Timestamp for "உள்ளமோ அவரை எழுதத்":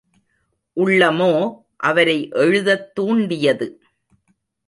0.77-2.95